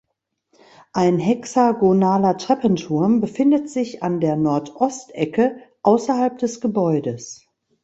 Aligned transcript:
Ein 0.93 1.19
hexagonaler 1.19 2.35
Treppenturm 2.39 3.21
befindet 3.21 3.69
sich 3.69 4.01
an 4.01 4.19
der 4.19 4.35
Nordostecke 4.35 5.57
außerhalb 5.83 6.39
des 6.39 6.59
Gebäudes. 6.59 7.45